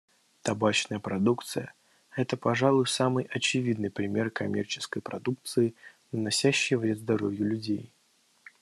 [0.41, 1.75] Табачная продукция—
[2.15, 5.75] это, пожалуй, самый очевидный пример коммерческой продукции,
[6.11, 7.93] наносящей вред здоровью людей.